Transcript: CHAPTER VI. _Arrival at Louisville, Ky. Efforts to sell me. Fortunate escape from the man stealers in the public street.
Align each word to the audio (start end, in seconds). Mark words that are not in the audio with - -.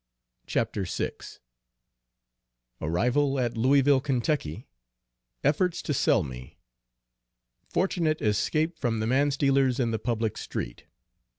CHAPTER 0.47 0.85
VI. 0.85 1.11
_Arrival 2.81 3.39
at 3.39 3.55
Louisville, 3.55 4.01
Ky. 4.01 4.65
Efforts 5.43 5.83
to 5.83 5.93
sell 5.93 6.23
me. 6.23 6.57
Fortunate 7.69 8.19
escape 8.19 8.79
from 8.79 8.99
the 8.99 9.05
man 9.05 9.29
stealers 9.29 9.79
in 9.79 9.91
the 9.91 9.99
public 9.99 10.39
street. 10.39 10.85